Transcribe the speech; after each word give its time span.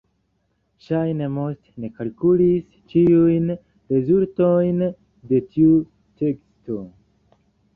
Ŝajne 0.85 1.25
Most 1.33 1.67
ne 1.83 1.91
kalkulis 1.97 2.71
ĉiujn 2.93 3.53
rezultojn 3.97 4.81
de 5.33 5.43
tiu 5.53 5.77
teksto. 6.23 6.81